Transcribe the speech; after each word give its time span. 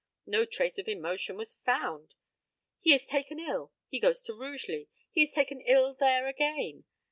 No 0.25 0.45
trace 0.45 0.79
of 0.79 0.87
emotion 0.87 1.37
was 1.37 1.59
found. 1.63 2.15
He 2.79 2.91
is 2.91 3.05
taken 3.05 3.39
ill. 3.39 3.71
He 3.87 3.99
goes 3.99 4.23
to 4.23 4.33
Rugeley. 4.33 4.89
He 5.11 5.21
is 5.21 5.31
taken 5.33 5.61
ill 5.67 5.93
there 5.93 6.25
again. 6.27 6.85